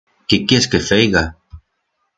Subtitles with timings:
[0.33, 1.25] Qué quiers que feiga?